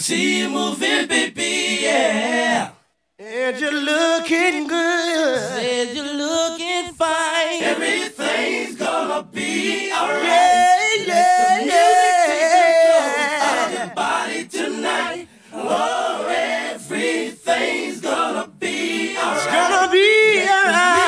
[0.00, 2.70] see you moving, baby, yeah.
[3.18, 5.38] And you're looking good.
[5.40, 7.62] Said you're looking fine.
[7.62, 11.06] Everything's gonna be alright.
[11.06, 13.40] Yeah, yeah, yeah.
[13.42, 15.28] Out of your body tonight.
[15.52, 19.36] Oh, everything's gonna be alright.
[19.36, 20.99] It's gonna be alright.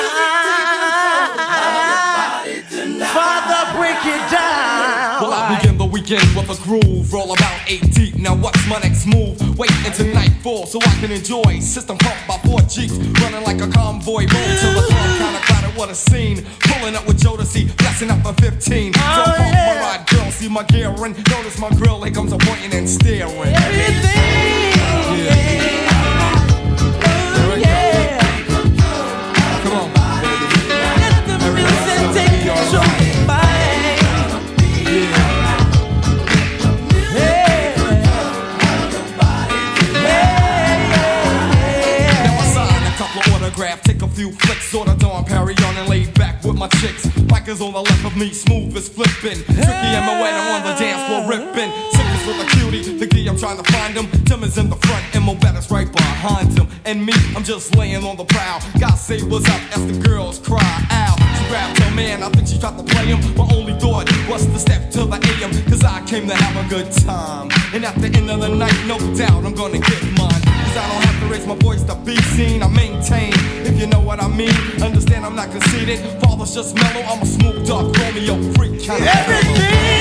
[6.13, 8.17] Begin with a groove, roll about eight deep.
[8.17, 9.37] Now, what's my next move?
[9.59, 11.61] Wait until nightfall so I can enjoy.
[11.61, 14.27] System pumped by four Jeeps, running like a convoy.
[14.29, 16.45] Roll till the club, kinda crowded, what a scene.
[16.61, 18.93] Pulling up with Jodeci, blessing up a 15.
[18.93, 19.75] So Oh, pump yeah.
[19.75, 22.03] my ride, girl, see my gear and notice my grill.
[22.03, 23.55] Here comes a pointing and staring.
[23.55, 24.73] Everything.
[25.17, 25.63] Yeah.
[28.53, 28.73] Goes.
[29.63, 29.89] Come on,
[30.21, 30.47] baby.
[30.69, 33.02] Let the music take control.
[44.23, 47.03] Few flicks, sort of Don Perry on and lay back with my chicks.
[47.29, 49.43] Mike is on the left of me, smooth as flipping.
[49.43, 51.71] Tricky and I'm on the dance floor ripping.
[51.91, 54.07] Sickness with a cutie, the key I'm trying to find him.
[54.25, 56.69] Tim is in the front, and Better's right behind him.
[56.85, 58.61] And me, I'm just laying on the prowl.
[58.79, 61.19] God say what's up as the girls cry out.
[61.39, 63.19] She grabbed her man, I think she tried to play him.
[63.37, 66.69] My only thought was to step to the AM, cause I came to have a
[66.69, 67.51] good time.
[67.75, 70.52] And at the end of the night, no doubt I'm gonna get mine.
[70.77, 72.63] I don't have to raise my voice to be seen.
[72.63, 73.33] I maintain,
[73.67, 74.55] if you know what I mean.
[74.83, 75.99] Understand I'm not conceited.
[76.23, 77.03] Father's just mellow.
[77.03, 78.87] I'm a smooth, dark Romeo freak.
[78.87, 79.93] Kind of Everything,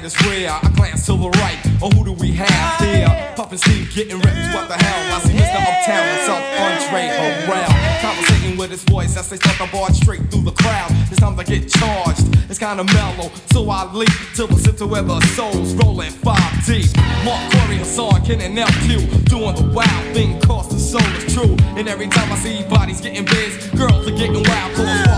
[0.00, 0.50] night is rare.
[0.50, 3.32] I glance to the right, oh who do we have oh, here?
[3.36, 5.16] Puffin' Steve getting ripped, what the hell?
[5.16, 5.60] I see Mr.
[5.60, 8.00] Uptown himself, Andre Harrell.
[8.00, 10.90] Conversating with his voice as they start the bar straight through the crowd.
[11.10, 13.30] It's time to get charged, it's kinda mellow.
[13.52, 16.90] So I leap to the center where the soul's rolling five deep.
[17.24, 21.56] Mark Corey, Hassan, Ken, and LQ doing the wild thing, cause the soul is true.
[21.76, 25.09] And every time I see bodies getting biz, girls are getting wild, cause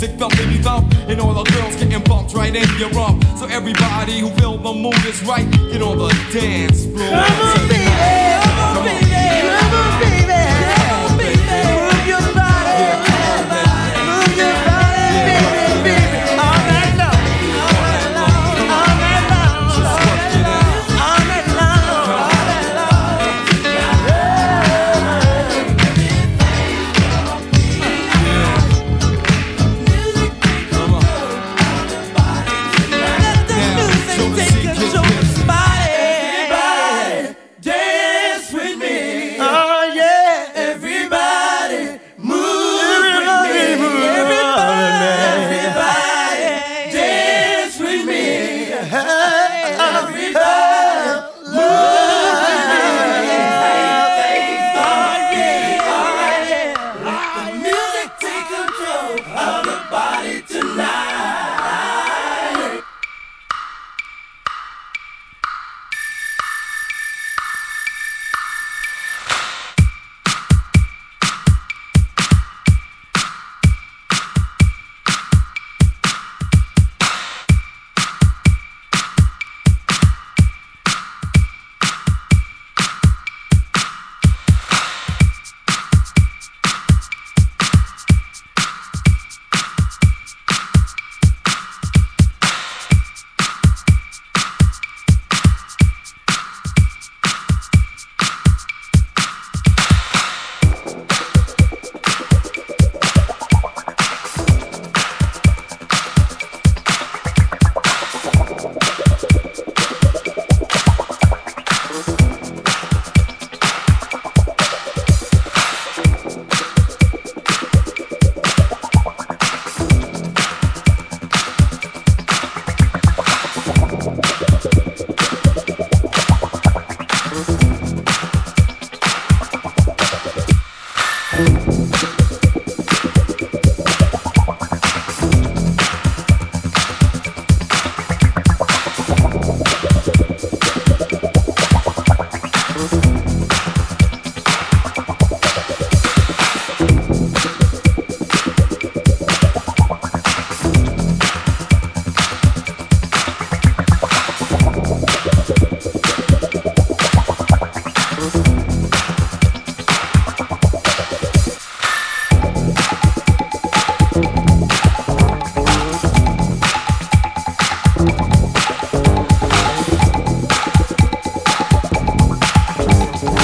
[0.00, 3.24] Music thumping me thump, and all the girls getting bumped right in your rump.
[3.36, 7.10] So everybody who feel the mood is right, get on the dance floor.
[7.10, 7.84] Come on, baby.
[8.44, 8.76] Come on.
[8.76, 10.17] Come on, baby.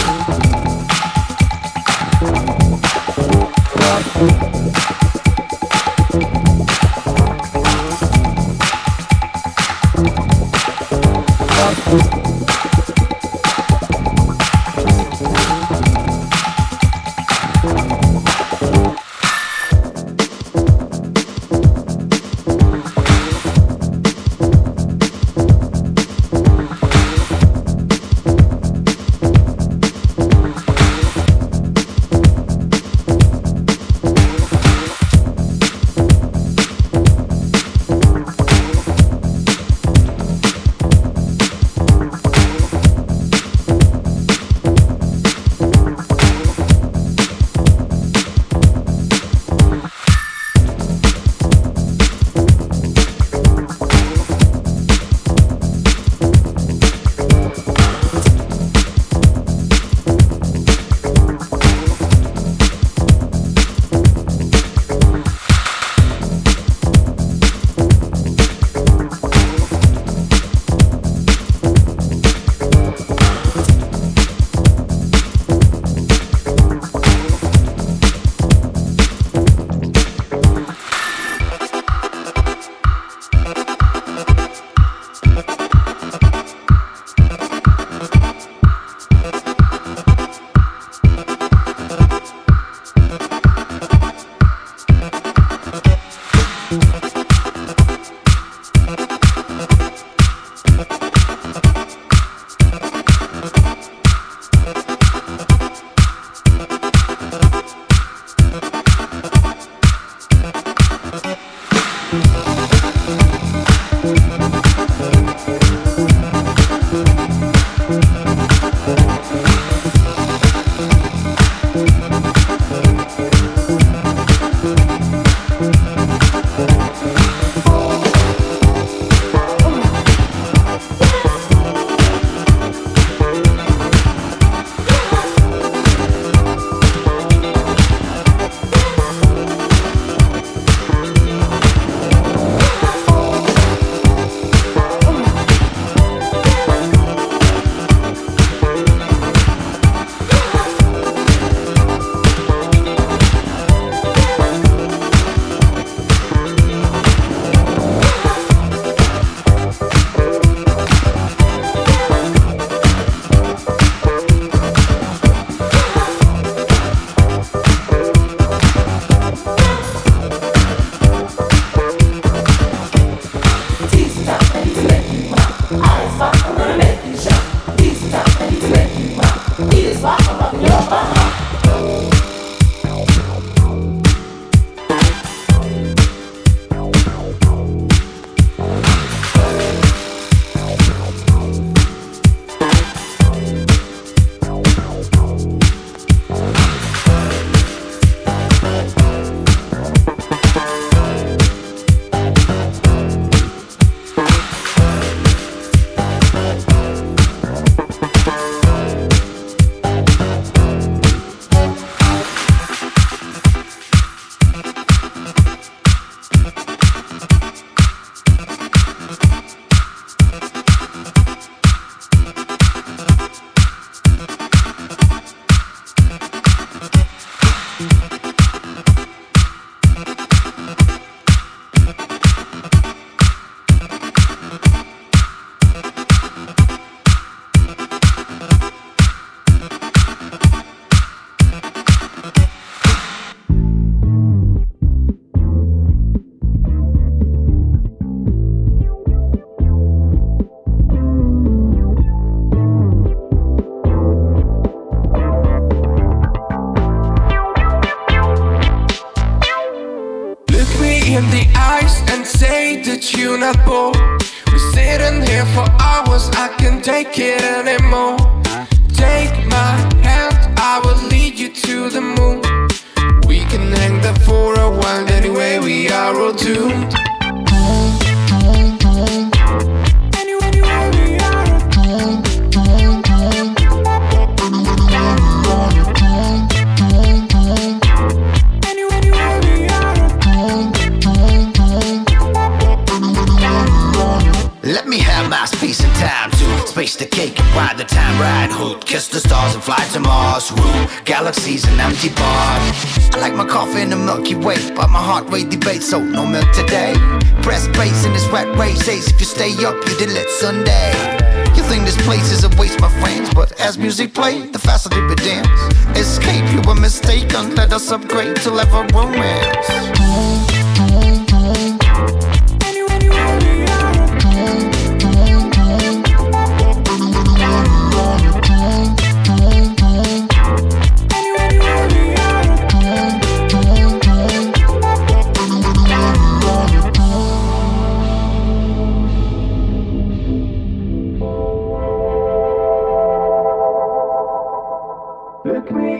[0.05, 0.44] Thank you.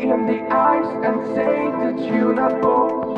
[0.03, 3.15] in the eyes and say that you're not bored.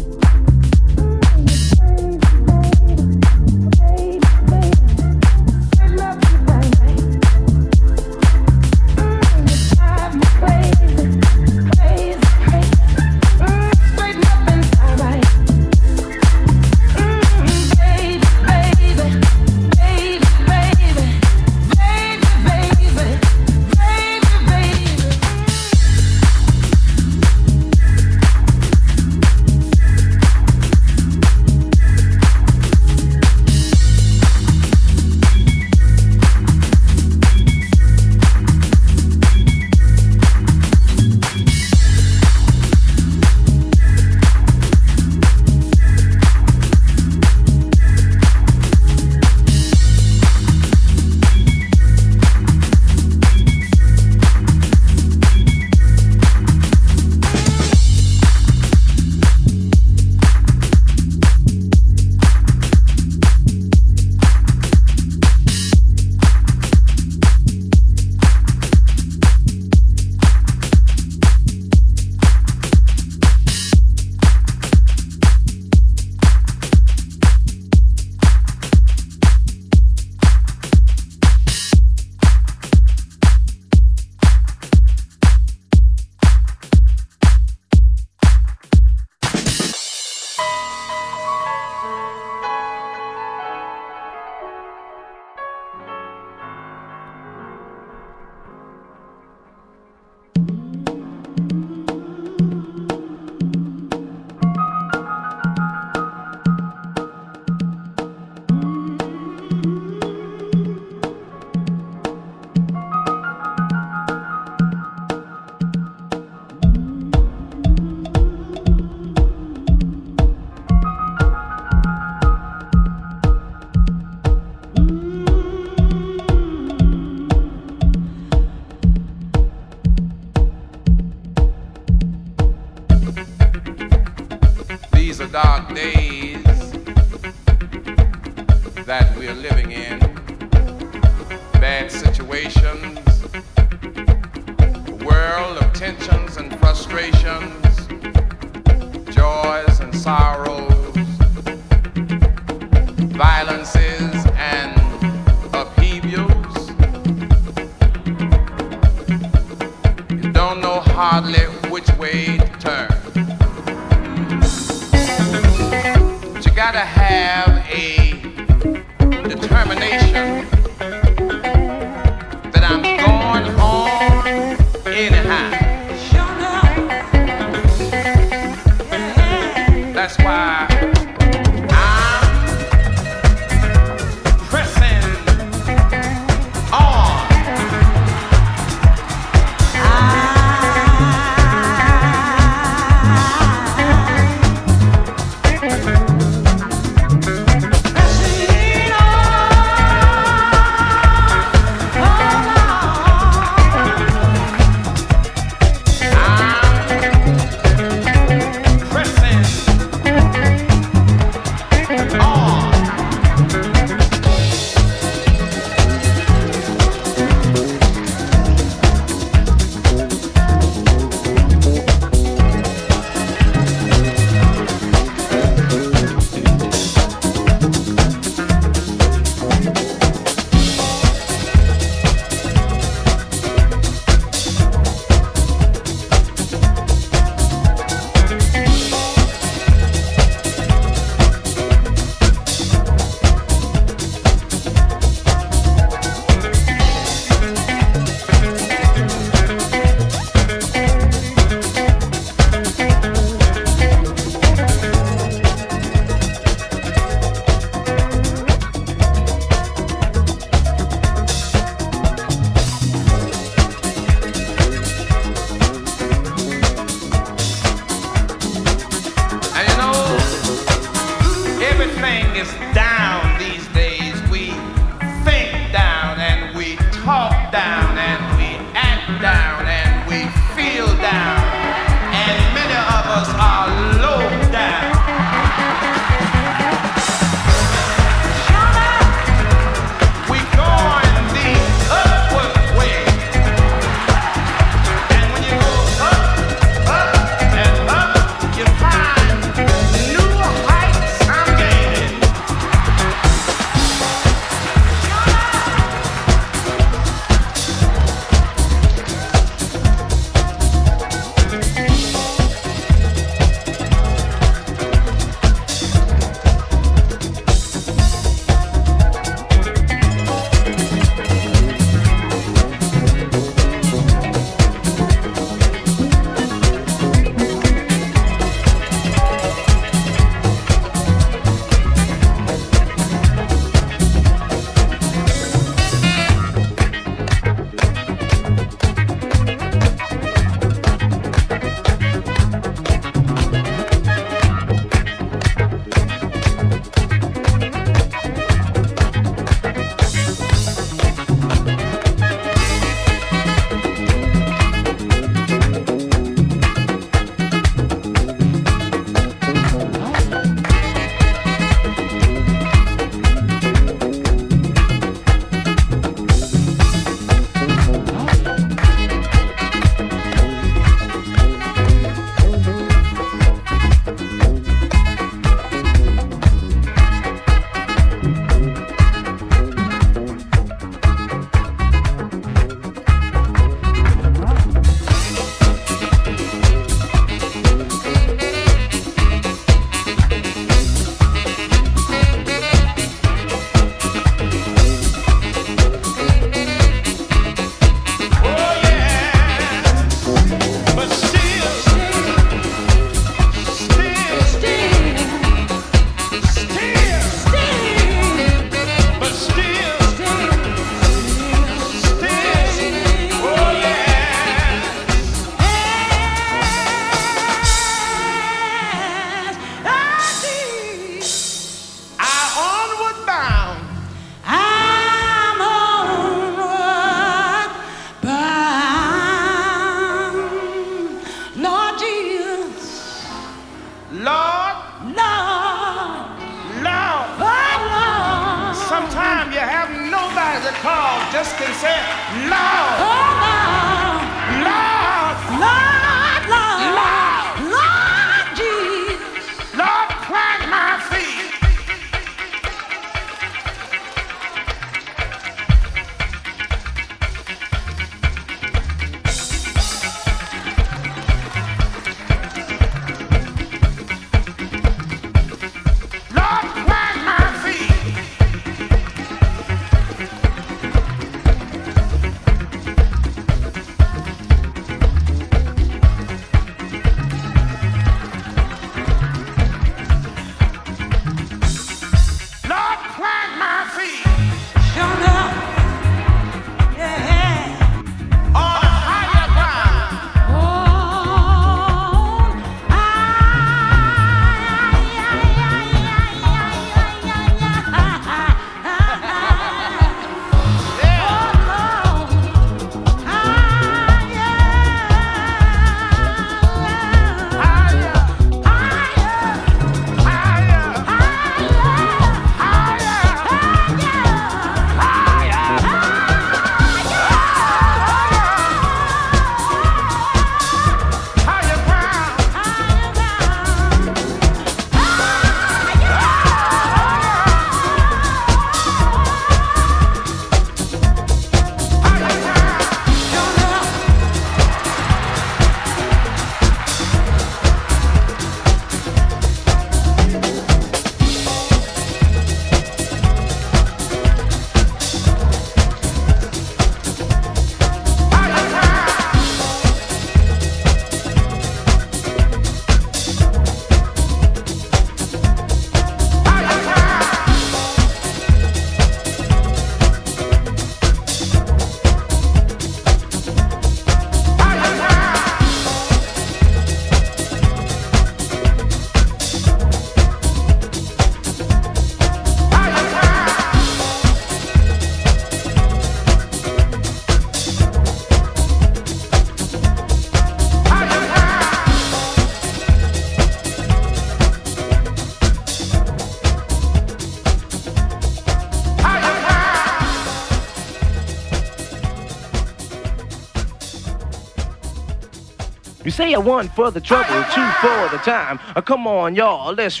[596.32, 598.60] A one for the trouble, two for the time.
[598.76, 600.00] Uh, come on, y'all, let's.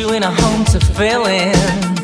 [0.00, 1.99] You in a home to fill in.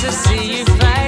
[0.00, 1.07] to see you fight.